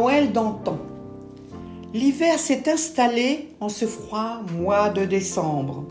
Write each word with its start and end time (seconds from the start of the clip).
Noël 0.00 0.32
d'antan. 0.32 0.78
L'hiver 1.92 2.38
s'est 2.38 2.70
installé 2.70 3.50
en 3.60 3.68
ce 3.68 3.84
froid 3.84 4.40
mois 4.58 4.88
de 4.88 5.04
décembre. 5.04 5.84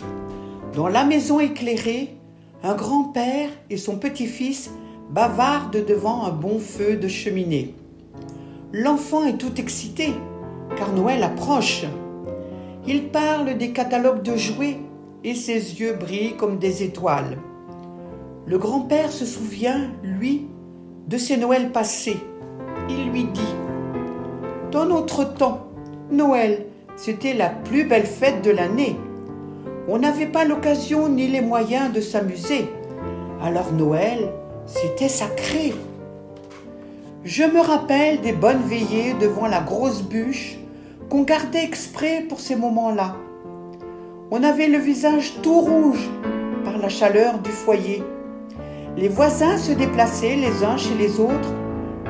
Dans 0.73 0.87
la 0.87 1.05
maison 1.05 1.39
éclairée, 1.39 2.15
un 2.63 2.73
grand-père 2.73 3.51
et 3.69 3.77
son 3.77 3.97
petit-fils 3.97 4.71
bavardent 5.11 5.85
devant 5.85 6.25
un 6.25 6.31
bon 6.31 6.57
feu 6.57 6.95
de 6.95 7.07
cheminée. 7.07 7.75
L'enfant 8.73 9.25
est 9.25 9.37
tout 9.37 9.53
excité, 9.61 10.15
car 10.75 10.91
Noël 10.91 11.21
approche. 11.21 11.85
Il 12.87 13.09
parle 13.09 13.59
des 13.59 13.73
catalogues 13.73 14.23
de 14.23 14.35
jouets 14.35 14.79
et 15.23 15.35
ses 15.35 15.79
yeux 15.79 15.93
brillent 15.93 16.35
comme 16.35 16.57
des 16.57 16.81
étoiles. 16.81 17.37
Le 18.47 18.57
grand-père 18.57 19.11
se 19.11 19.27
souvient, 19.27 19.91
lui, 20.01 20.47
de 21.07 21.19
ses 21.19 21.37
Noëls 21.37 21.71
passés. 21.71 22.17
Il 22.89 23.11
lui 23.11 23.25
dit 23.25 23.68
Dans 24.71 24.85
notre 24.85 25.23
temps, 25.23 25.67
Noël, 26.11 26.65
c'était 26.95 27.33
la 27.33 27.49
plus 27.49 27.85
belle 27.85 28.05
fête 28.05 28.43
de 28.43 28.51
l'année. 28.51 28.95
On 29.87 29.97
n'avait 29.97 30.27
pas 30.27 30.45
l'occasion 30.45 31.09
ni 31.09 31.27
les 31.27 31.41
moyens 31.41 31.91
de 31.91 32.01
s'amuser. 32.01 32.69
Alors 33.41 33.73
Noël, 33.73 34.29
c'était 34.67 35.09
sacré. 35.09 35.73
Je 37.23 37.43
me 37.43 37.59
rappelle 37.59 38.21
des 38.21 38.31
bonnes 38.31 38.61
veillées 38.61 39.15
devant 39.19 39.47
la 39.47 39.59
grosse 39.59 40.03
bûche 40.03 40.59
qu'on 41.09 41.23
gardait 41.23 41.63
exprès 41.63 42.25
pour 42.29 42.39
ces 42.39 42.55
moments-là. 42.55 43.15
On 44.29 44.43
avait 44.43 44.67
le 44.67 44.77
visage 44.77 45.33
tout 45.41 45.61
rouge 45.61 46.07
par 46.63 46.77
la 46.77 46.89
chaleur 46.89 47.39
du 47.39 47.49
foyer. 47.49 48.03
Les 48.97 49.09
voisins 49.09 49.57
se 49.57 49.71
déplaçaient 49.71 50.35
les 50.35 50.63
uns 50.63 50.77
chez 50.77 50.93
les 50.93 51.19
autres 51.19 51.53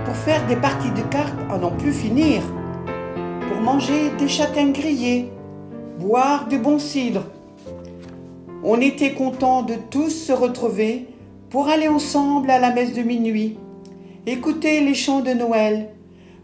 pour 0.05 0.15
faire 0.15 0.45
des 0.47 0.55
parties 0.55 0.91
de 0.91 1.01
cartes 1.01 1.39
à 1.49 1.57
n'en 1.57 1.71
plus 1.71 1.91
finir, 1.91 2.41
pour 3.47 3.61
manger 3.61 4.11
des 4.17 4.27
châtaignes 4.27 4.73
grillées, 4.73 5.31
boire 5.99 6.47
du 6.47 6.57
bon 6.57 6.79
cidre. 6.79 7.25
On 8.63 8.81
était 8.81 9.13
contents 9.13 9.63
de 9.63 9.75
tous 9.89 10.09
se 10.09 10.31
retrouver 10.31 11.07
pour 11.49 11.69
aller 11.69 11.87
ensemble 11.87 12.51
à 12.51 12.59
la 12.59 12.71
messe 12.71 12.93
de 12.93 13.01
minuit, 13.01 13.57
écouter 14.25 14.81
les 14.81 14.93
chants 14.93 15.21
de 15.21 15.31
Noël, 15.31 15.89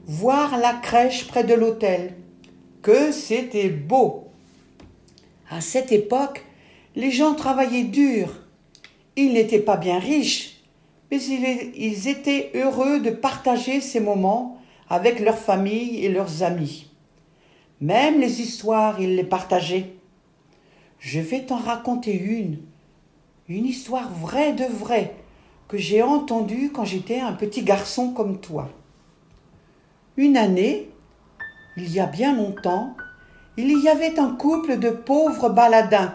voir 0.07 0.57
la 0.57 0.73
crèche 0.73 1.27
près 1.27 1.43
de 1.43 1.53
l'autel. 1.53 2.13
Que 2.81 3.11
c'était 3.11 3.69
beau! 3.69 4.25
À 5.49 5.61
cette 5.61 5.91
époque, 5.91 6.43
les 6.95 7.11
gens 7.11 7.33
travaillaient 7.33 7.83
dur. 7.83 8.29
Ils 9.15 9.33
n'étaient 9.33 9.59
pas 9.59 9.77
bien 9.77 9.99
riches, 9.99 10.54
mais 11.11 11.17
ils 11.17 12.07
étaient 12.07 12.51
heureux 12.55 12.99
de 12.99 13.11
partager 13.11 13.81
ces 13.81 13.99
moments 13.99 14.57
avec 14.89 15.19
leur 15.19 15.37
famille 15.37 16.03
et 16.03 16.09
leurs 16.09 16.43
amis. 16.43 16.91
Même 17.81 18.19
les 18.19 18.41
histoires, 18.41 18.99
ils 18.99 19.15
les 19.15 19.23
partageaient. 19.23 19.93
Je 20.99 21.19
vais 21.19 21.41
t'en 21.41 21.57
raconter 21.57 22.13
une, 22.13 22.59
une 23.47 23.65
histoire 23.65 24.11
vraie 24.11 24.53
de 24.53 24.65
vraie 24.65 25.15
que 25.67 25.77
j'ai 25.77 26.01
entendue 26.01 26.71
quand 26.71 26.85
j'étais 26.85 27.19
un 27.19 27.33
petit 27.33 27.63
garçon 27.63 28.11
comme 28.11 28.39
toi. 28.39 28.69
Une 30.17 30.37
année, 30.37 30.89
il 31.77 31.91
y 31.91 31.99
a 31.99 32.05
bien 32.05 32.35
longtemps, 32.35 32.95
il 33.57 33.79
y 33.81 33.89
avait 33.89 34.19
un 34.19 34.31
couple 34.31 34.79
de 34.79 34.89
pauvres 34.89 35.49
baladins. 35.49 36.13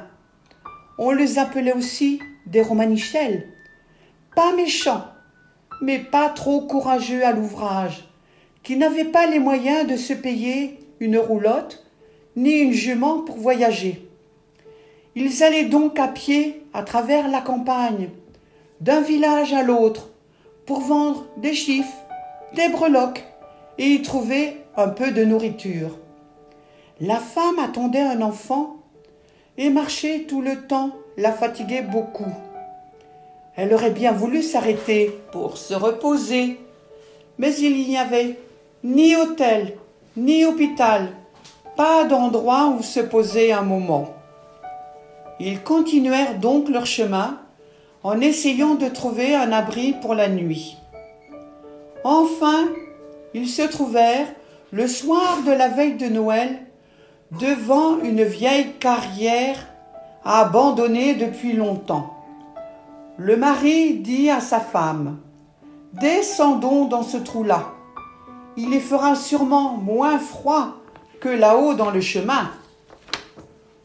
On 0.98 1.10
les 1.10 1.38
appelait 1.38 1.72
aussi 1.72 2.20
des 2.46 2.62
romanichels. 2.62 3.46
Pas 4.34 4.52
méchants, 4.54 5.04
mais 5.80 5.98
pas 5.98 6.28
trop 6.28 6.60
courageux 6.62 7.24
à 7.24 7.32
l'ouvrage, 7.32 8.08
qui 8.62 8.76
n'avaient 8.76 9.04
pas 9.04 9.26
les 9.26 9.38
moyens 9.38 9.86
de 9.86 9.96
se 9.96 10.12
payer 10.12 10.78
une 11.00 11.18
roulotte 11.18 11.84
ni 12.36 12.52
une 12.52 12.72
jument 12.72 13.20
pour 13.22 13.36
voyager. 13.36 14.08
Ils 15.16 15.42
allaient 15.42 15.64
donc 15.64 15.98
à 15.98 16.08
pied 16.08 16.62
à 16.72 16.82
travers 16.82 17.28
la 17.28 17.40
campagne, 17.40 18.10
d'un 18.80 19.00
village 19.00 19.52
à 19.52 19.62
l'autre, 19.62 20.10
pour 20.66 20.80
vendre 20.80 21.26
des 21.36 21.54
chiffres, 21.54 22.06
des 22.54 22.68
breloques 22.68 23.24
et 23.78 23.86
y 23.86 24.02
trouver 24.02 24.58
un 24.76 24.88
peu 24.88 25.10
de 25.10 25.24
nourriture. 25.24 25.98
La 27.00 27.16
femme 27.16 27.58
attendait 27.58 28.00
un 28.00 28.22
enfant 28.22 28.76
et 29.58 29.70
marcher 29.70 30.24
tout 30.24 30.42
le 30.42 30.66
temps 30.66 30.92
la 31.16 31.32
fatiguait 31.32 31.82
beaucoup. 31.82 32.32
Elle 33.62 33.74
aurait 33.74 33.90
bien 33.90 34.12
voulu 34.12 34.42
s'arrêter 34.42 35.20
pour 35.32 35.58
se 35.58 35.74
reposer, 35.74 36.58
mais 37.36 37.54
il 37.56 37.86
n'y 37.86 37.98
avait 37.98 38.38
ni 38.82 39.14
hôtel, 39.14 39.74
ni 40.16 40.46
hôpital, 40.46 41.08
pas 41.76 42.04
d'endroit 42.04 42.68
où 42.68 42.82
se 42.82 43.00
poser 43.00 43.52
un 43.52 43.60
moment. 43.60 44.14
Ils 45.40 45.60
continuèrent 45.60 46.38
donc 46.38 46.70
leur 46.70 46.86
chemin 46.86 47.38
en 48.02 48.22
essayant 48.22 48.76
de 48.76 48.88
trouver 48.88 49.34
un 49.34 49.52
abri 49.52 49.92
pour 50.00 50.14
la 50.14 50.30
nuit. 50.30 50.78
Enfin, 52.02 52.66
ils 53.34 53.46
se 53.46 53.68
trouvèrent, 53.68 54.32
le 54.72 54.88
soir 54.88 55.42
de 55.46 55.52
la 55.52 55.68
veille 55.68 55.98
de 55.98 56.06
Noël, 56.06 56.60
devant 57.38 58.00
une 58.00 58.24
vieille 58.24 58.72
carrière 58.80 59.66
abandonnée 60.24 61.12
depuis 61.12 61.52
longtemps. 61.52 62.19
Le 63.22 63.36
mari 63.36 63.98
dit 63.98 64.30
à 64.30 64.40
sa 64.40 64.60
femme 64.60 65.18
Descendons 65.92 66.86
dans 66.86 67.02
ce 67.02 67.18
trou-là. 67.18 67.74
Il 68.56 68.72
y 68.72 68.80
fera 68.80 69.14
sûrement 69.14 69.76
moins 69.76 70.18
froid 70.18 70.78
que 71.20 71.28
là-haut 71.28 71.74
dans 71.74 71.90
le 71.90 72.00
chemin. 72.00 72.50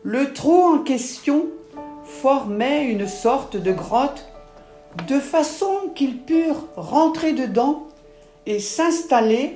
Le 0.03 0.31
trou 0.31 0.62
en 0.62 0.79
question 0.79 1.47
formait 2.06 2.85
une 2.85 3.09
sorte 3.09 3.57
de 3.57 3.74
grotte 3.74 4.25
de 5.06 5.19
façon 5.19 5.91
qu'ils 5.95 6.22
purent 6.22 6.69
rentrer 6.78 7.34
dedans 7.34 7.88
et 8.45 8.62
s'installer, 8.62 9.56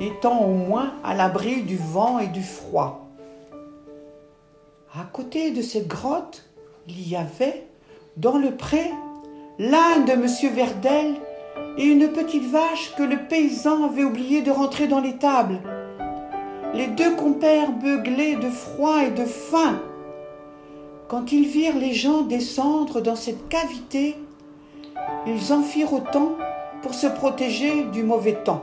étant 0.00 0.40
au 0.40 0.54
moins 0.54 0.94
à 1.04 1.14
l'abri 1.14 1.62
du 1.62 1.76
vent 1.76 2.18
et 2.18 2.26
du 2.26 2.42
froid. 2.42 3.06
À 4.92 5.04
côté 5.12 5.52
de 5.52 5.62
cette 5.62 5.86
grotte, 5.86 6.42
il 6.88 7.08
y 7.08 7.14
avait, 7.14 7.68
dans 8.16 8.38
le 8.38 8.52
pré, 8.52 8.90
l'âne 9.58 10.06
de 10.06 10.12
M. 10.12 10.26
Verdel 10.54 11.14
et 11.76 11.84
une 11.84 12.08
petite 12.08 12.50
vache 12.50 12.94
que 12.96 13.02
le 13.02 13.18
paysan 13.28 13.84
avait 13.84 14.04
oublié 14.04 14.42
de 14.42 14.50
rentrer 14.50 14.86
dans 14.86 15.00
l'étable. 15.00 15.60
Les 16.74 16.86
deux 16.86 17.14
compères 17.14 17.72
beuglaient 17.72 18.36
de 18.36 18.48
froid 18.48 19.02
et 19.02 19.10
de 19.10 19.24
faim. 19.24 19.80
Quand 21.08 21.30
ils 21.30 21.46
virent 21.46 21.76
les 21.76 21.92
gens 21.92 22.22
descendre 22.22 23.00
dans 23.00 23.16
cette 23.16 23.48
cavité, 23.48 24.16
ils 25.26 25.52
en 25.52 25.62
firent 25.62 25.92
autant 25.92 26.32
pour 26.82 26.94
se 26.94 27.06
protéger 27.06 27.84
du 27.84 28.02
mauvais 28.02 28.42
temps. 28.44 28.62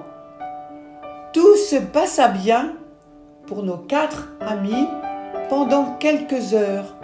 Tout 1.32 1.56
se 1.56 1.78
passa 1.78 2.28
bien 2.28 2.74
pour 3.48 3.64
nos 3.64 3.78
quatre 3.78 4.34
amis 4.42 4.88
pendant 5.50 5.96
quelques 6.00 6.54
heures, 6.54 6.96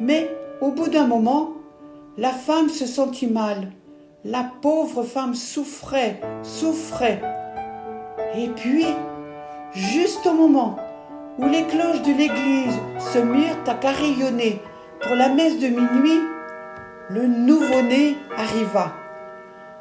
mais 0.00 0.30
au 0.60 0.70
bout 0.70 0.88
d'un 0.88 1.06
moment, 1.06 1.50
la 2.20 2.30
femme 2.30 2.68
se 2.68 2.86
sentit 2.86 3.26
mal. 3.26 3.72
La 4.24 4.44
pauvre 4.62 5.02
femme 5.02 5.34
souffrait, 5.34 6.20
souffrait. 6.42 7.20
Et 8.36 8.48
puis, 8.48 8.86
juste 9.72 10.26
au 10.26 10.34
moment 10.34 10.76
où 11.38 11.48
les 11.48 11.64
cloches 11.64 12.02
de 12.02 12.12
l'église 12.12 12.78
se 12.98 13.18
mirent 13.18 13.64
à 13.66 13.74
carillonner 13.74 14.60
pour 15.00 15.16
la 15.16 15.30
messe 15.30 15.58
de 15.58 15.68
minuit, 15.68 16.20
le 17.08 17.26
nouveau-né 17.26 18.16
arriva. 18.36 18.92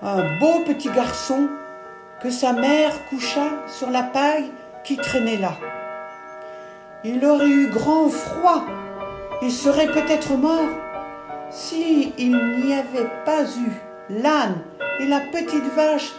Un 0.01 0.39
beau 0.39 0.63
petit 0.65 0.89
garçon 0.89 1.49
que 2.23 2.29
sa 2.29 2.53
mère 2.53 2.93
coucha 3.09 3.49
sur 3.67 3.91
la 3.91 4.03
paille 4.03 4.49
qui 4.85 4.95
traînait 4.95 5.37
là 5.37 5.53
il 7.03 7.25
aurait 7.25 7.47
eu 7.47 7.69
grand 7.69 8.09
froid 8.09 8.65
et 9.41 9.49
serait 9.49 9.87
peut-être 9.87 10.35
mort 10.35 10.67
si 11.49 12.13
il 12.17 12.31
n'y 12.31 12.73
avait 12.73 13.09
pas 13.25 13.43
eu 13.43 13.71
l'âne 14.09 14.61
et 14.99 15.07
la 15.07 15.19
petite 15.19 15.73
vache 15.75 16.11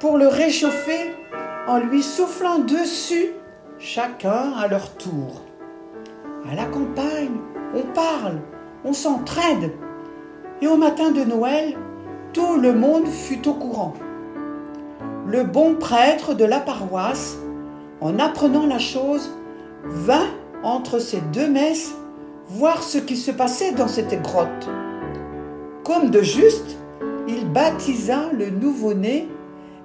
pour 0.00 0.16
le 0.16 0.28
réchauffer 0.28 1.14
en 1.66 1.78
lui 1.78 2.02
soufflant 2.02 2.60
dessus, 2.60 3.30
chacun 3.78 4.52
à 4.56 4.68
leur 4.68 4.94
tour. 4.96 5.42
À 6.50 6.54
la 6.54 6.64
campagne, 6.64 7.36
on 7.74 7.82
parle, 7.92 8.40
on 8.84 8.92
s'entraide, 8.92 9.72
et 10.62 10.66
au 10.66 10.76
matin 10.76 11.10
de 11.10 11.24
Noël, 11.24 11.76
tout 12.32 12.56
le 12.56 12.72
monde 12.72 13.06
fut 13.06 13.46
au 13.46 13.54
courant. 13.54 13.94
Le 15.26 15.44
bon 15.44 15.74
prêtre 15.74 16.34
de 16.34 16.44
la 16.44 16.60
paroisse, 16.60 17.36
en 18.00 18.18
apprenant 18.18 18.66
la 18.66 18.78
chose, 18.78 19.30
vint 19.84 20.28
entre 20.62 20.98
ces 20.98 21.20
deux 21.32 21.48
messes 21.48 21.94
voir 22.48 22.82
ce 22.82 22.98
qui 22.98 23.16
se 23.16 23.30
passait 23.30 23.72
dans 23.72 23.88
cette 23.88 24.22
grotte. 24.22 24.68
Comme 25.84 26.10
de 26.10 26.22
juste, 26.22 26.78
il 27.28 27.50
baptisa 27.50 28.30
le 28.32 28.50
nouveau-né 28.50 29.28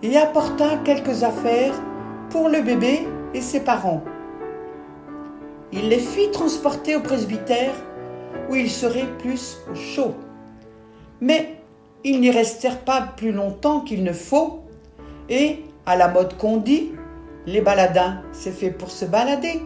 et 0.01 0.17
apporta 0.17 0.77
quelques 0.83 1.23
affaires 1.23 1.73
pour 2.29 2.49
le 2.49 2.61
bébé 2.61 3.07
et 3.33 3.41
ses 3.41 3.59
parents. 3.59 4.03
Il 5.73 5.89
les 5.89 5.99
fit 5.99 6.31
transporter 6.31 6.95
au 6.95 7.01
presbytère 7.01 7.73
où 8.49 8.55
ils 8.55 8.69
seraient 8.69 9.09
plus 9.19 9.57
au 9.71 9.75
chaud. 9.75 10.13
Mais 11.19 11.57
ils 12.03 12.19
n'y 12.19 12.31
restèrent 12.31 12.81
pas 12.81 13.01
plus 13.01 13.31
longtemps 13.31 13.81
qu'il 13.81 14.03
ne 14.03 14.13
faut 14.13 14.61
et, 15.29 15.63
à 15.85 15.95
la 15.95 16.07
mode 16.07 16.37
qu'on 16.37 16.57
dit, 16.57 16.91
les 17.45 17.61
baladins, 17.61 18.21
c'est 18.31 18.51
fait 18.51 18.71
pour 18.71 18.91
se 18.91 19.05
balader. 19.05 19.61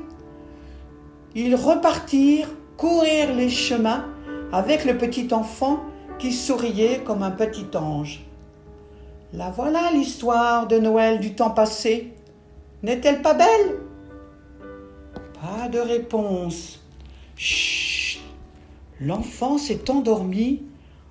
Ils 1.35 1.55
repartirent 1.55 2.49
courir 2.77 3.33
les 3.33 3.49
chemins 3.49 4.05
avec 4.51 4.85
le 4.85 4.97
petit 4.97 5.33
enfant 5.33 5.81
qui 6.19 6.31
souriait 6.31 7.01
comme 7.03 7.23
un 7.23 7.31
petit 7.31 7.75
ange. 7.75 8.23
La 9.33 9.49
voilà 9.49 9.91
l'histoire 9.91 10.67
de 10.67 10.77
Noël 10.77 11.19
du 11.19 11.33
temps 11.33 11.49
passé. 11.49 12.13
N'est-elle 12.83 13.21
pas 13.21 13.33
belle? 13.33 13.79
Pas 15.41 15.67
de 15.67 15.79
réponse. 15.79 16.79
Chut 17.35 18.21
L'enfant 18.99 19.57
s'est 19.57 19.91
endormi 19.91 20.63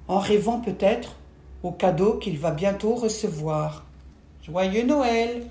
en 0.08 0.18
rêvant 0.18 0.60
peut-être 0.60 1.16
au 1.62 1.70
cadeau 1.70 2.14
qu'il 2.14 2.38
va 2.38 2.50
bientôt 2.50 2.94
recevoir. 2.94 3.84
Joyeux 4.42 4.84
Noël 4.84 5.46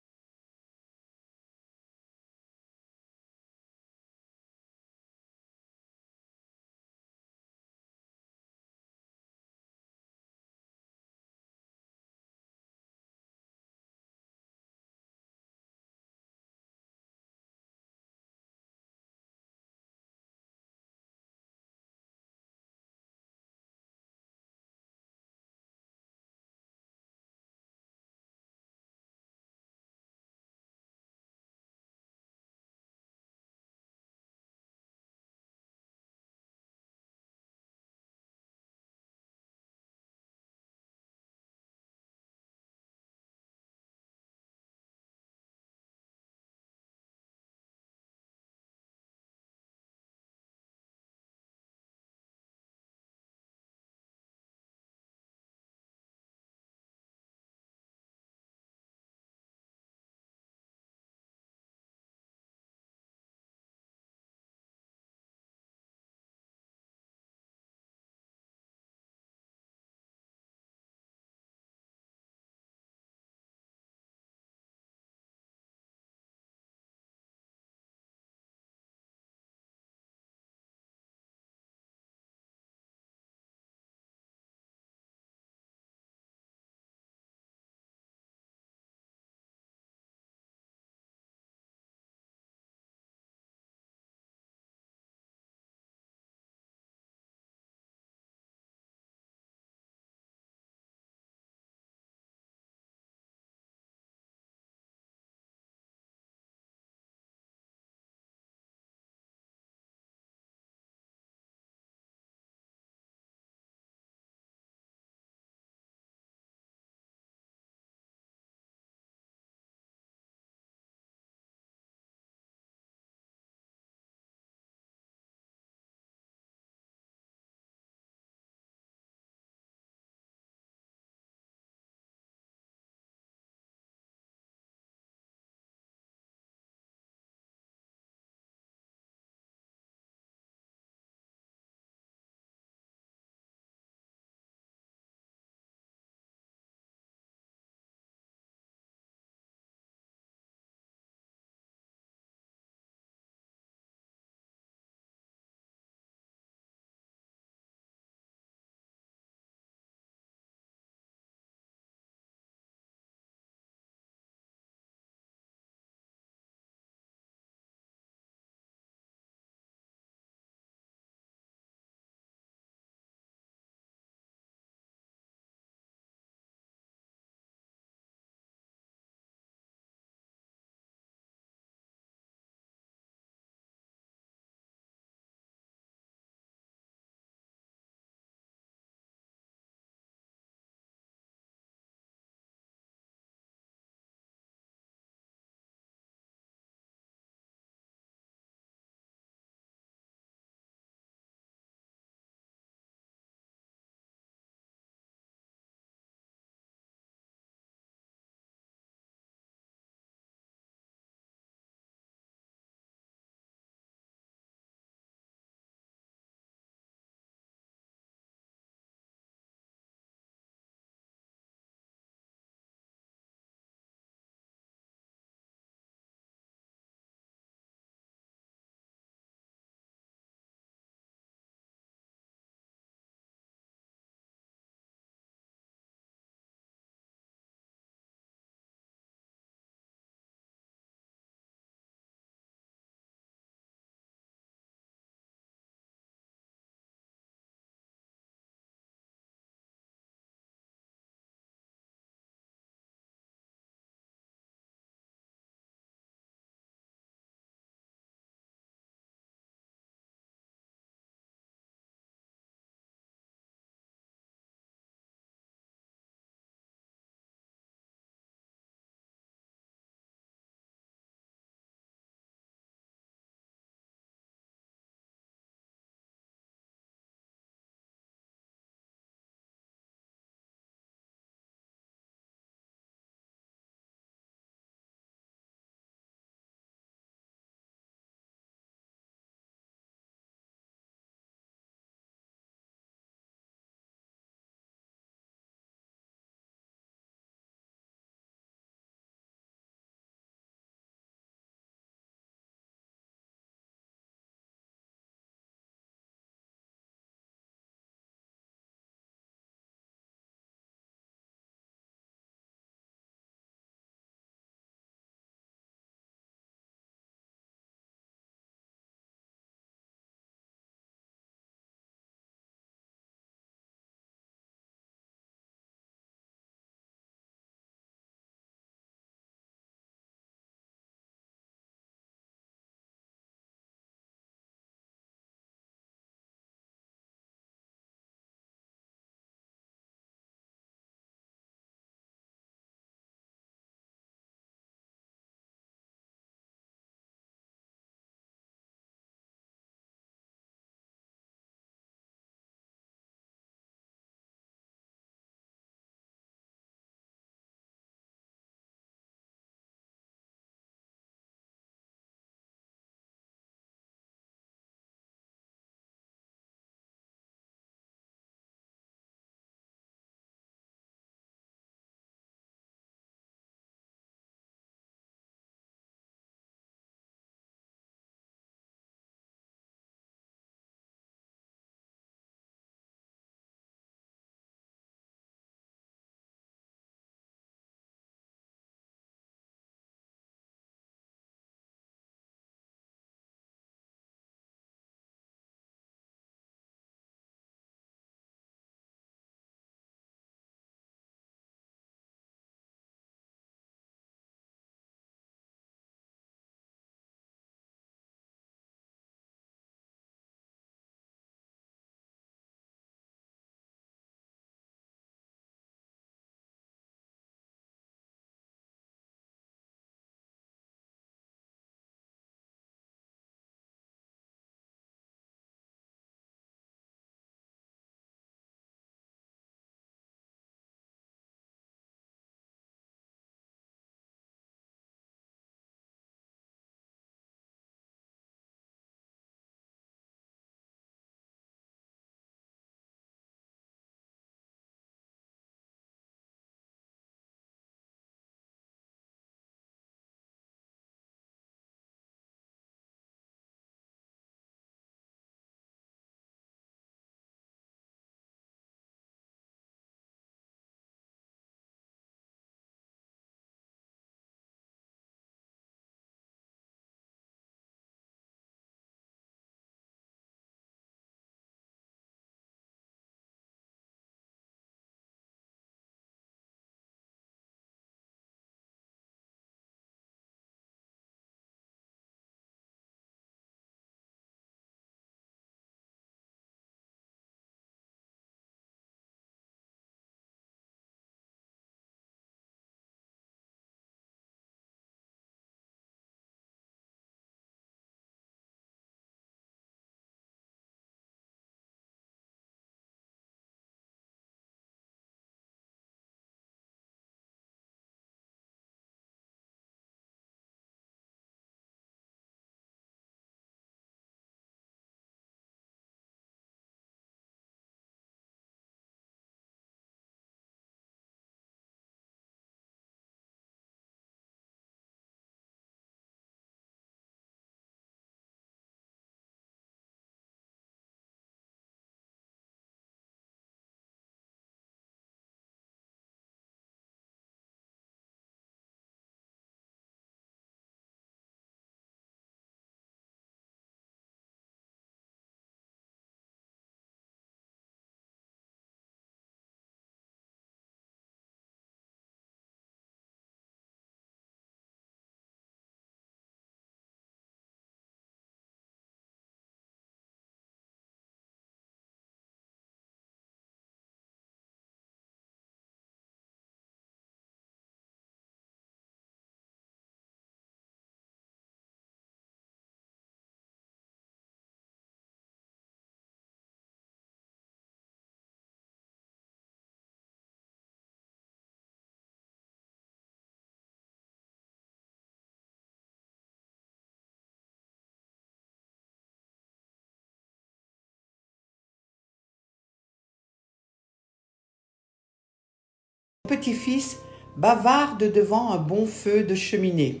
petit-fils 596.30 596.98
bavardent 597.36 598.12
devant 598.12 598.52
un 598.52 598.56
bon 598.56 598.86
feu 598.86 599.24
de 599.24 599.34
cheminée. 599.34 600.00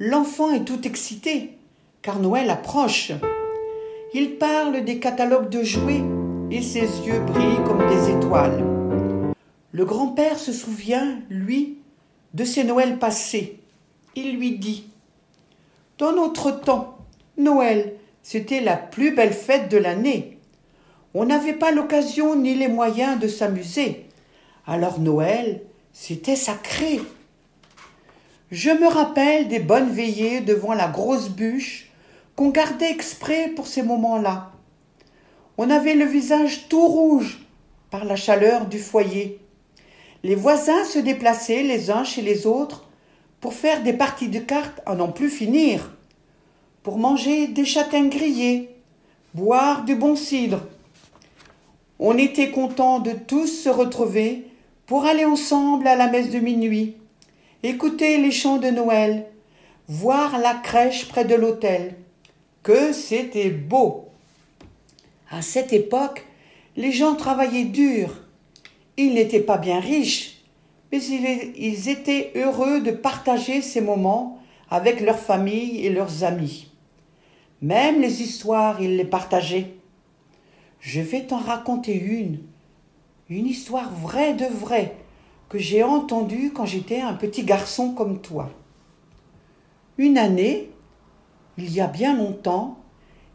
L'enfant 0.00 0.50
est 0.50 0.64
tout 0.64 0.84
excité, 0.86 1.50
car 2.02 2.18
Noël 2.18 2.50
approche. 2.50 3.12
Il 4.12 4.38
parle 4.38 4.84
des 4.84 4.98
catalogues 4.98 5.48
de 5.48 5.62
jouets 5.62 6.02
et 6.50 6.62
ses 6.62 6.80
yeux 7.06 7.20
brillent 7.20 7.64
comme 7.64 7.86
des 7.88 8.10
étoiles. 8.10 8.64
Le 9.70 9.84
grand-père 9.84 10.36
se 10.36 10.52
souvient, 10.52 11.20
lui, 11.30 11.78
de 12.34 12.42
ses 12.42 12.64
Noëls 12.64 12.98
passés. 12.98 13.60
Il 14.16 14.36
lui 14.36 14.58
dit 14.58 14.86
Dans 15.98 16.12
notre 16.12 16.50
temps, 16.50 16.98
Noël, 17.38 17.94
c'était 18.24 18.60
la 18.60 18.76
plus 18.76 19.14
belle 19.14 19.32
fête 19.32 19.70
de 19.70 19.76
l'année. 19.76 20.38
On 21.14 21.24
n'avait 21.24 21.52
pas 21.52 21.70
l'occasion 21.70 22.34
ni 22.34 22.56
les 22.56 22.68
moyens 22.68 23.20
de 23.20 23.28
s'amuser. 23.28 24.09
Alors 24.66 25.00
Noël, 25.00 25.62
c'était 25.92 26.36
sacré. 26.36 27.00
Je 28.50 28.70
me 28.70 28.86
rappelle 28.86 29.48
des 29.48 29.58
bonnes 29.58 29.90
veillées 29.90 30.40
devant 30.40 30.74
la 30.74 30.88
grosse 30.88 31.28
bûche 31.30 31.90
qu'on 32.36 32.50
gardait 32.50 32.90
exprès 32.90 33.48
pour 33.48 33.66
ces 33.66 33.82
moments-là. 33.82 34.50
On 35.56 35.70
avait 35.70 35.94
le 35.94 36.04
visage 36.04 36.68
tout 36.68 36.86
rouge 36.86 37.46
par 37.90 38.04
la 38.04 38.16
chaleur 38.16 38.66
du 38.66 38.78
foyer. 38.78 39.40
Les 40.22 40.34
voisins 40.34 40.84
se 40.84 40.98
déplaçaient 40.98 41.62
les 41.62 41.90
uns 41.90 42.04
chez 42.04 42.22
les 42.22 42.46
autres 42.46 42.88
pour 43.40 43.54
faire 43.54 43.82
des 43.82 43.94
parties 43.94 44.28
de 44.28 44.38
cartes 44.38 44.80
à 44.84 44.94
n'en 44.94 45.08
plus 45.08 45.30
finir, 45.30 45.96
pour 46.82 46.98
manger 46.98 47.46
des 47.46 47.64
châtaignes 47.64 48.10
grillés, 48.10 48.74
boire 49.34 49.84
du 49.84 49.94
bon 49.94 50.16
cidre. 50.16 50.60
On 51.98 52.18
était 52.18 52.50
contents 52.50 52.98
de 52.98 53.12
tous 53.12 53.46
se 53.46 53.68
retrouver 53.68 54.49
pour 54.90 55.04
aller 55.04 55.24
ensemble 55.24 55.86
à 55.86 55.94
la 55.94 56.08
messe 56.08 56.30
de 56.30 56.40
minuit, 56.40 56.96
écouter 57.62 58.18
les 58.18 58.32
chants 58.32 58.58
de 58.58 58.70
Noël, 58.70 59.26
voir 59.86 60.36
la 60.36 60.54
crèche 60.54 61.06
près 61.06 61.24
de 61.24 61.36
l'autel. 61.36 61.94
Que 62.64 62.92
c'était 62.92 63.50
beau. 63.50 64.08
À 65.30 65.42
cette 65.42 65.72
époque, 65.72 66.26
les 66.76 66.90
gens 66.90 67.14
travaillaient 67.14 67.66
dur. 67.66 68.16
Ils 68.96 69.14
n'étaient 69.14 69.38
pas 69.38 69.58
bien 69.58 69.78
riches, 69.78 70.42
mais 70.90 70.98
ils 70.98 71.88
étaient 71.88 72.32
heureux 72.34 72.80
de 72.80 72.90
partager 72.90 73.62
ces 73.62 73.80
moments 73.80 74.42
avec 74.70 75.00
leur 75.02 75.20
famille 75.20 75.86
et 75.86 75.90
leurs 75.90 76.24
amis. 76.24 76.66
Même 77.62 78.00
les 78.00 78.22
histoires, 78.22 78.82
ils 78.82 78.96
les 78.96 79.04
partageaient. 79.04 79.70
Je 80.80 81.00
vais 81.00 81.26
t'en 81.26 81.38
raconter 81.38 81.94
une, 81.94 82.40
une 83.30 83.46
histoire 83.46 83.92
vraie 83.94 84.34
de 84.34 84.44
vraie 84.44 84.96
que 85.48 85.58
j'ai 85.58 85.84
entendue 85.84 86.52
quand 86.52 86.66
j'étais 86.66 87.00
un 87.00 87.14
petit 87.14 87.44
garçon 87.44 87.92
comme 87.92 88.20
toi. 88.20 88.50
Une 89.98 90.18
année, 90.18 90.70
il 91.56 91.72
y 91.72 91.80
a 91.80 91.86
bien 91.86 92.16
longtemps, 92.16 92.78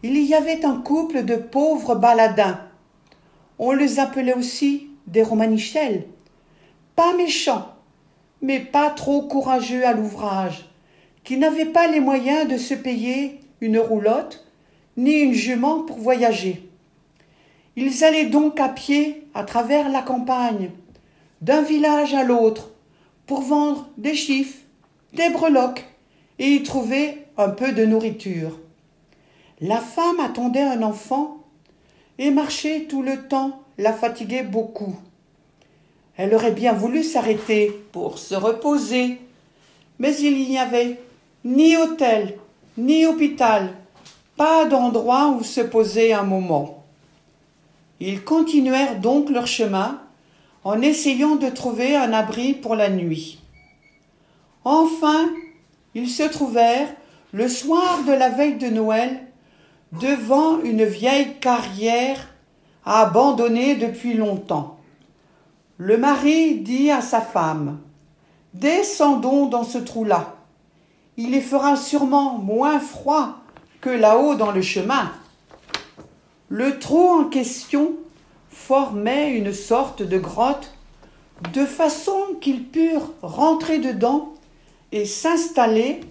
il 0.03 0.17
y 0.21 0.33
avait 0.33 0.65
un 0.65 0.75
couple 0.81 1.23
de 1.23 1.37
pauvres 1.37 1.95
baladins. 1.95 2.59
On 3.57 3.71
les 3.71 3.99
appelait 3.99 4.33
aussi 4.33 4.89
des 5.07 5.23
romanichels. 5.23 6.05
Pas 6.97 7.15
méchants, 7.15 7.73
mais 8.41 8.59
pas 8.59 8.89
trop 8.89 9.21
courageux 9.21 9.85
à 9.85 9.93
l'ouvrage, 9.93 10.69
qui 11.23 11.37
n'avaient 11.37 11.65
pas 11.65 11.87
les 11.87 12.01
moyens 12.01 12.49
de 12.49 12.57
se 12.57 12.73
payer 12.73 13.39
une 13.61 13.79
roulotte 13.79 14.45
ni 14.97 15.13
une 15.13 15.33
jument 15.33 15.83
pour 15.83 15.97
voyager. 15.97 16.64
Ils 17.75 18.03
allaient 18.03 18.27
donc 18.27 18.59
à 18.59 18.69
pied 18.69 19.27
à 19.33 19.43
travers 19.43 19.89
la 19.89 20.01
campagne, 20.01 20.71
d'un 21.41 21.61
village 21.61 22.13
à 22.13 22.23
l'autre, 22.23 22.71
pour 23.27 23.41
vendre 23.41 23.89
des 23.97 24.15
chiffres, 24.15 24.59
des 25.13 25.29
breloques 25.29 25.83
et 26.39 26.47
y 26.47 26.63
trouver 26.63 27.25
un 27.37 27.49
peu 27.49 27.73
de 27.73 27.85
nourriture. 27.85 28.57
La 29.61 29.79
femme 29.79 30.19
attendait 30.19 30.61
un 30.61 30.83
enfant 30.83 31.37
et 32.17 32.31
marcher 32.31 32.85
tout 32.85 33.01
le 33.01 33.27
temps 33.27 33.63
la 33.77 33.93
fatiguait 33.93 34.43
beaucoup. 34.43 34.95
Elle 36.17 36.33
aurait 36.33 36.51
bien 36.51 36.71
voulu 36.71 37.03
s'arrêter 37.03 37.71
pour 37.91 38.19
se 38.19 38.35
reposer, 38.35 39.19
mais 39.99 40.15
il 40.17 40.47
n'y 40.47 40.57
avait 40.57 40.99
ni 41.43 41.75
hôtel, 41.75 42.37
ni 42.77 43.05
hôpital, 43.05 43.73
pas 44.37 44.65
d'endroit 44.65 45.29
où 45.29 45.43
se 45.43 45.61
poser 45.61 46.13
un 46.13 46.23
moment. 46.23 46.84
Ils 47.99 48.23
continuèrent 48.23 48.99
donc 48.99 49.29
leur 49.29 49.47
chemin 49.47 50.01
en 50.63 50.81
essayant 50.81 51.35
de 51.35 51.49
trouver 51.49 51.95
un 51.95 52.11
abri 52.11 52.53
pour 52.53 52.75
la 52.75 52.89
nuit. 52.89 53.39
Enfin, 54.63 55.29
ils 55.93 56.09
se 56.09 56.23
trouvèrent, 56.23 56.93
le 57.31 57.47
soir 57.47 58.03
de 58.07 58.11
la 58.11 58.29
veille 58.29 58.57
de 58.57 58.67
Noël, 58.67 59.27
devant 59.93 60.59
une 60.61 60.83
vieille 60.83 61.35
carrière 61.39 62.29
abandonnée 62.85 63.75
depuis 63.75 64.13
longtemps. 64.13 64.77
Le 65.77 65.97
mari 65.97 66.55
dit 66.55 66.89
à 66.91 67.01
sa 67.01 67.21
femme 67.21 67.79
Descendons 68.53 69.47
dans 69.47 69.63
ce 69.63 69.77
trou-là. 69.77 70.35
Il 71.17 71.35
y 71.35 71.41
fera 71.41 71.75
sûrement 71.75 72.37
moins 72.37 72.79
froid 72.79 73.39
que 73.81 73.89
là-haut 73.89 74.35
dans 74.35 74.51
le 74.51 74.61
chemin. 74.61 75.11
Le 76.49 76.77
trou 76.77 77.07
en 77.07 77.25
question 77.25 77.93
formait 78.49 79.35
une 79.35 79.51
sorte 79.51 80.03
de 80.03 80.19
grotte 80.19 80.73
de 81.53 81.65
façon 81.65 82.35
qu'ils 82.39 82.65
purent 82.65 83.11
rentrer 83.23 83.79
dedans 83.79 84.33
et 84.91 85.05
s'installer, 85.05 86.01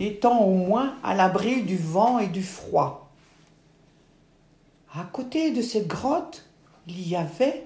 étant 0.00 0.40
au 0.40 0.54
moins 0.54 0.94
à 1.04 1.14
l'abri 1.14 1.62
du 1.62 1.76
vent 1.76 2.18
et 2.18 2.26
du 2.26 2.42
froid. 2.42 3.10
À 4.92 5.04
côté 5.04 5.52
de 5.52 5.62
cette 5.62 5.86
grotte, 5.86 6.44
il 6.88 7.08
y 7.08 7.14
avait, 7.14 7.64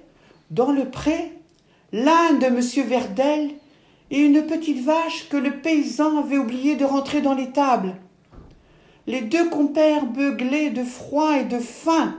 dans 0.50 0.72
le 0.72 0.90
pré, 0.90 1.32
l'âne 1.92 2.38
de 2.38 2.46
M. 2.46 2.60
Verdel 2.86 3.50
et 4.10 4.18
une 4.18 4.44
petite 4.46 4.84
vache 4.84 5.28
que 5.30 5.38
le 5.38 5.58
paysan 5.60 6.18
avait 6.18 6.36
oublié 6.36 6.76
de 6.76 6.84
rentrer 6.84 7.22
dans 7.22 7.34
l'étable. 7.34 7.94
Les 9.06 9.20
deux 9.20 9.48
compères 9.50 10.06
beuglaient 10.06 10.70
de 10.70 10.82
froid 10.82 11.38
et 11.38 11.44
de 11.44 11.58
faim. 11.58 12.16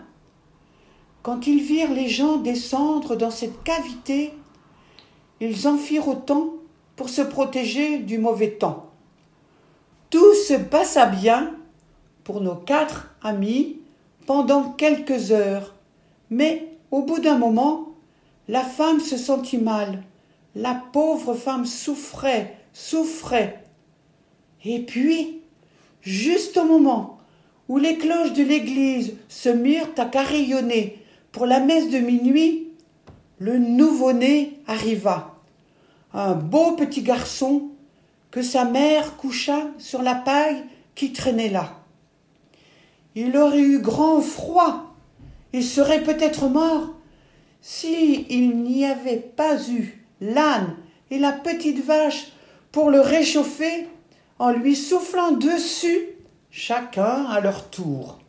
Quand 1.24 1.48
ils 1.48 1.62
virent 1.62 1.94
les 1.94 2.08
gens 2.08 2.38
descendre 2.38 3.16
dans 3.16 3.32
cette 3.32 3.64
cavité, 3.64 4.34
ils 5.40 5.68
en 5.68 5.78
firent 5.78 6.08
autant 6.08 6.54
pour 6.96 7.10
se 7.10 7.22
protéger 7.22 7.98
du 8.00 8.20
mauvais 8.20 8.52
temps. 8.52 8.92
Tout 10.10 10.34
se 10.34 10.54
passa 10.54 11.08
bien 11.08 11.56
pour 12.24 12.42
nos 12.42 12.56
quatre 12.56 13.16
amis 13.22 13.80
pendant 14.28 14.72
quelques 14.72 15.32
heures, 15.32 15.74
mais 16.30 16.72
au 16.92 17.02
bout 17.02 17.20
d'un 17.20 17.38
moment, 17.38 17.90
la 18.48 18.62
femme 18.62 19.00
se 19.00 19.18
sentit 19.18 19.58
mal. 19.58 20.04
La 20.56 20.76
pauvre 20.94 21.34
femme 21.34 21.66
souffrait, 21.66 22.56
souffrait. 22.72 23.64
Et 24.64 24.80
puis, 24.80 25.35
juste 26.06 26.56
au 26.58 26.66
moment 26.66 27.18
où 27.68 27.78
les 27.78 27.98
cloches 27.98 28.34
de 28.34 28.44
l'église 28.44 29.16
se 29.28 29.50
mirent 29.50 29.90
à 29.98 30.06
carillonner 30.06 31.04
pour 31.32 31.46
la 31.46 31.60
messe 31.60 31.90
de 31.90 31.98
minuit, 31.98 32.70
le 33.40 33.58
nouveau-né 33.58 34.60
arriva, 34.68 35.36
un 36.14 36.34
beau 36.34 36.74
petit 36.74 37.02
garçon 37.02 37.70
que 38.32 38.42
sa 38.42 38.66
mère 38.66 39.18
coucha 39.18 39.68
sur 39.78 40.02
la 40.02 40.16
paille 40.16 40.64
qui 40.94 41.12
traînait 41.12 41.50
là. 41.50 41.80
Il 43.16 43.36
aurait 43.36 43.60
eu 43.60 43.80
grand 43.80 44.22
froid 44.22 44.96
et 45.54 45.62
serait 45.62 46.04
peut-être 46.04 46.48
mort 46.48 46.94
si 47.62 48.26
il 48.30 48.58
n'y 48.58 48.86
avait 48.86 49.18
pas 49.18 49.58
eu 49.70 50.06
l'âne 50.22 50.76
et 51.10 51.18
la 51.18 51.32
petite 51.32 51.84
vache 51.84 52.28
pour 52.72 52.92
le 52.92 53.02
réchauffer 53.02 53.88
en 54.40 54.52
lui 54.52 54.76
soufflant 54.76 55.32
dessus, 55.32 56.08
chacun 56.52 57.26
à 57.26 57.40
leur 57.40 57.70
tour. 57.70 58.20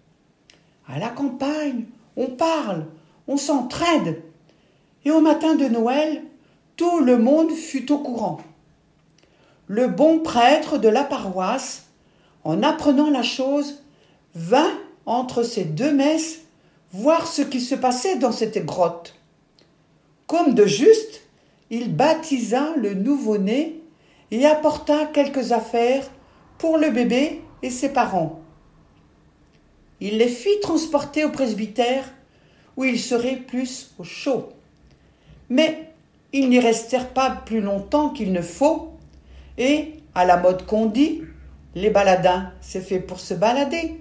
À 0.89 0.99
la 0.99 1.09
campagne, 1.09 1.85
on 2.17 2.29
parle, 2.29 2.87
on 3.27 3.37
s'entraide, 3.37 4.23
et 5.05 5.11
au 5.11 5.21
matin 5.21 5.55
de 5.55 5.67
Noël, 5.67 6.23
tout 6.77 7.01
le 7.01 7.19
monde 7.19 7.51
fut 7.51 7.91
au 7.91 7.99
courant. 7.99 8.39
Le 9.67 9.89
bon 9.89 10.21
prêtre 10.21 10.79
de 10.79 10.89
la 10.89 11.05
paroisse, 11.05 11.87
en 12.45 12.63
apprenant 12.63 13.11
la 13.11 13.23
chose, 13.23 13.83
vint 14.35 14.73
entre 15.07 15.43
ces 15.43 15.65
deux 15.65 15.93
messes 15.93 16.41
voir 16.93 17.27
ce 17.27 17.43
qui 17.43 17.61
se 17.61 17.75
passait 17.75 18.17
dans 18.17 18.33
cette 18.33 18.65
grotte. 18.65 19.15
Comme 20.27 20.55
de 20.55 20.67
juste, 20.67 21.23
il 21.71 21.95
baptisa 21.95 22.75
le 22.77 22.95
nouveau-né 22.95 23.76
et 24.31 24.45
apporta 24.47 25.07
quelques 25.07 25.53
affaires 25.53 26.05
pour 26.59 26.79
le 26.79 26.91
bébé 26.91 27.43
et 27.63 27.71
ses 27.71 27.93
parents. 27.93 28.41
Il 30.01 30.19
les 30.19 30.29
fit 30.29 30.61
transporter 30.61 31.25
au 31.25 31.31
presbytère 31.31 32.05
où 32.77 32.85
il 32.85 32.99
serait 32.99 33.37
plus 33.37 33.95
au 33.99 34.05
chaud. 34.05 34.51
Mais 35.49 35.93
ils 36.33 36.49
n'y 36.49 36.61
restèrent 36.61 37.09
pas 37.09 37.31
plus 37.31 37.61
longtemps 37.61 38.11
qu'il 38.11 38.33
ne 38.33 38.43
faut, 38.43 38.93
et, 39.57 39.95
à 40.15 40.25
la 40.25 40.37
mode 40.37 40.67
qu'on 40.67 40.87
dit, 40.87 41.23
les 41.75 41.91
baladins, 41.91 42.53
c'est 42.61 42.81
fait 42.81 42.99
pour 42.99 43.21
se 43.21 43.35
balader. 43.35 44.01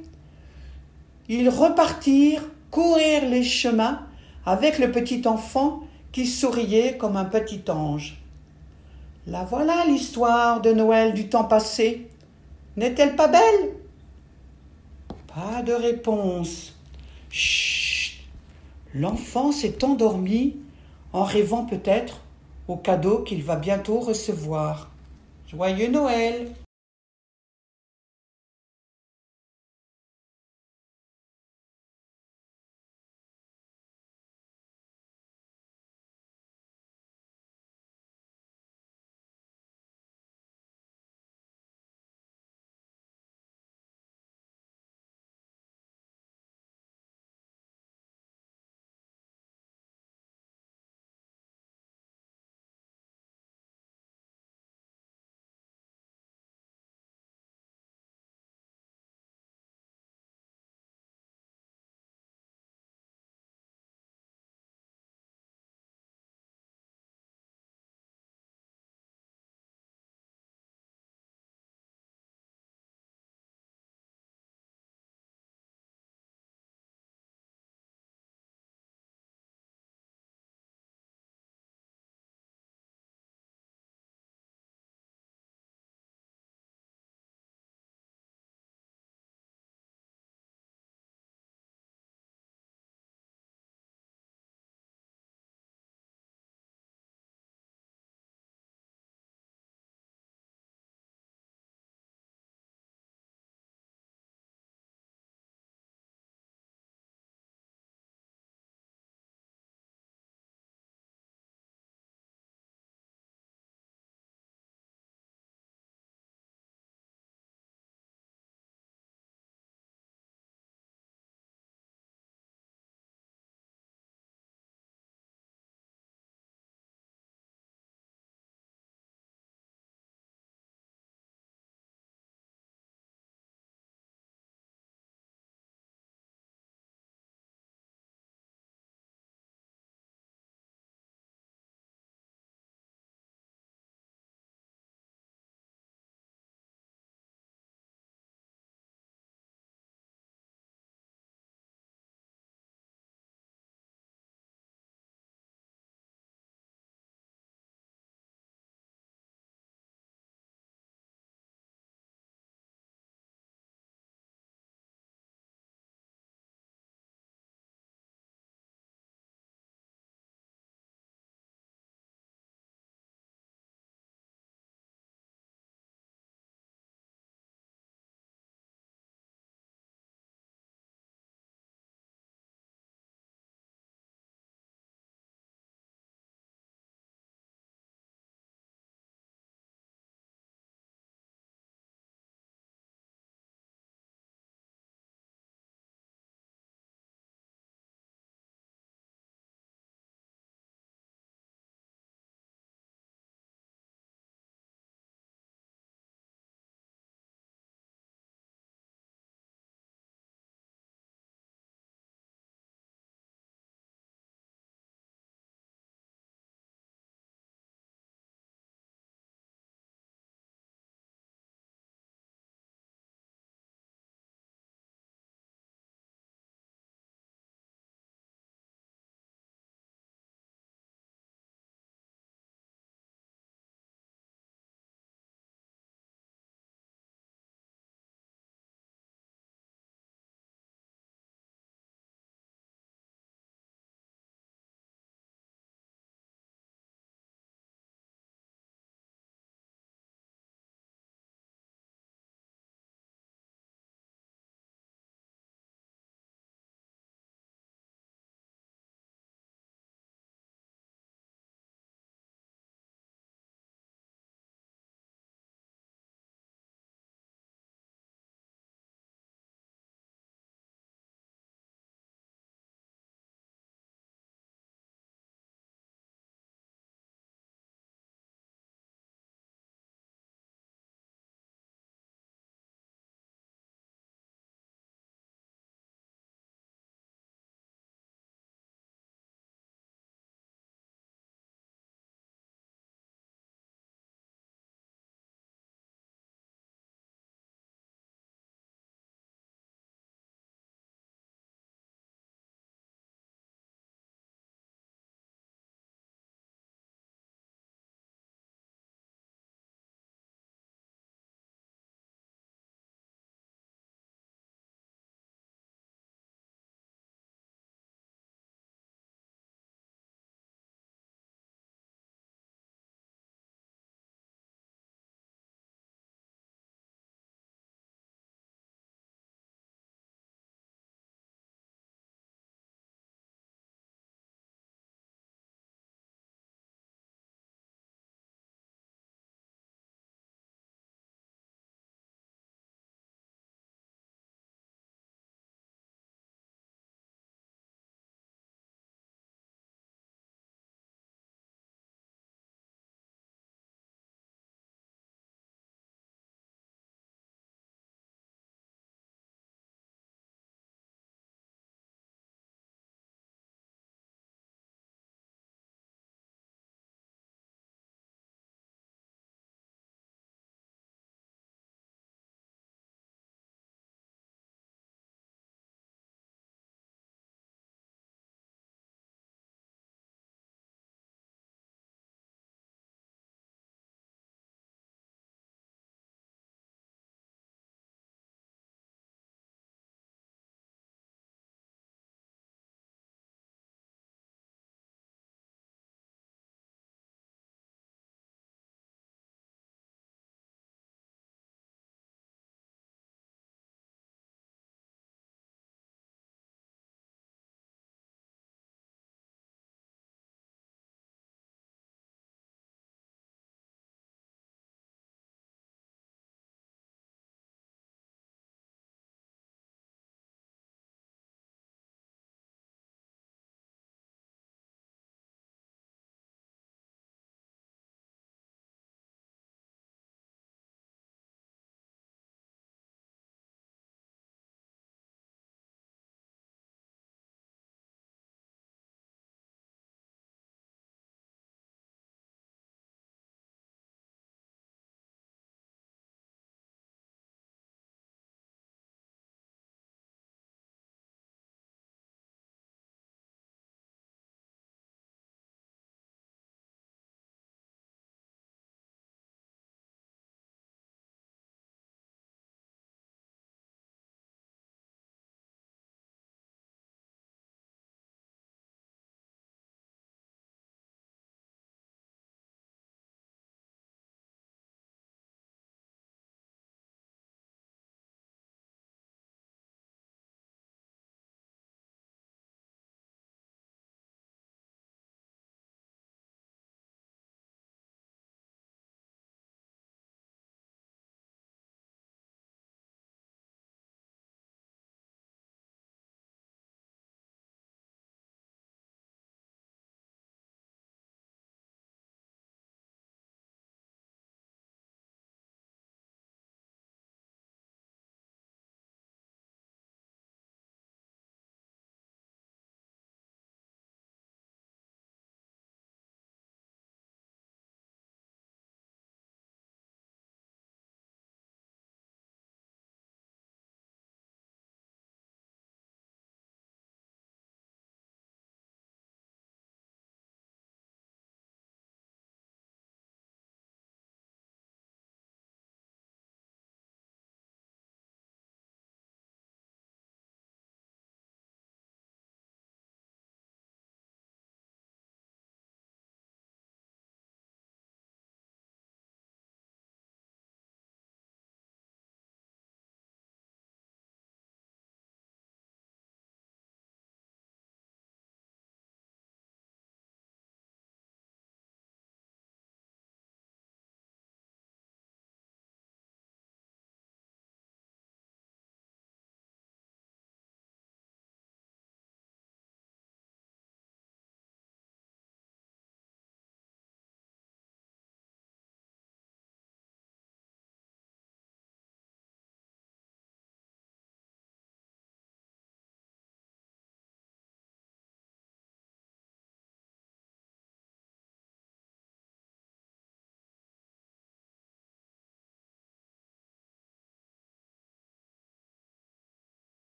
Ils 1.29 1.49
repartirent 1.49 2.43
courir 2.71 3.25
les 3.29 3.43
chemins 3.43 4.05
avec 4.45 4.79
le 4.79 4.91
petit 4.91 5.25
enfant 5.27 5.81
qui 6.11 6.25
souriait 6.25 6.97
comme 6.97 7.15
un 7.15 7.25
petit 7.25 7.61
ange. 7.69 8.17
La 9.27 9.43
voilà 9.43 9.85
l'histoire 9.87 10.61
de 10.61 10.71
Noël 10.71 11.15
du 11.15 11.29
temps 11.29 11.45
passé. 11.45 12.07
N'est-elle 12.77 13.15
pas 13.15 13.27
belle? 13.27 13.73
Pas 15.27 15.63
de 15.63 15.73
réponse. 15.73 16.75
Chut 17.31 18.19
L'enfant 18.93 19.51
s'est 19.51 19.83
endormi 19.83 20.57
en 21.11 21.23
rêvant 21.23 21.65
peut-être 21.65 22.21
au 22.67 22.77
cadeau 22.77 23.23
qu'il 23.23 23.43
va 23.43 23.55
bientôt 23.55 23.99
recevoir. 23.99 24.91
Joyeux 25.47 25.89
Noël 25.89 26.51